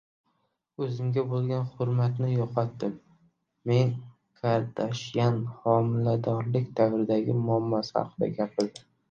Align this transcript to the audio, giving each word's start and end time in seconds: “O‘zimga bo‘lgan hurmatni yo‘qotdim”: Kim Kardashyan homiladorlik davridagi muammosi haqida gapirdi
“O‘zimga 0.83 1.23
bo‘lgan 1.33 1.67
hurmatni 1.81 2.29
yo‘qotdim”: 2.31 2.95
Kim 3.73 3.93
Kardashyan 4.41 5.39
homiladorlik 5.59 6.75
davridagi 6.83 7.39
muammosi 7.47 7.97
haqida 8.01 8.33
gapirdi 8.43 8.87